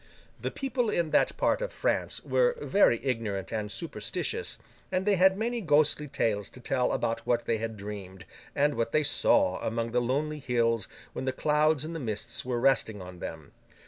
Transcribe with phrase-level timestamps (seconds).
[0.41, 4.57] The people in that part of France were very ignorant and superstitious,
[4.91, 8.25] and they had many ghostly tales to tell about what they had dreamed,
[8.55, 12.59] and what they saw among the lonely hills when the clouds and the mists were
[12.59, 13.51] resting on them.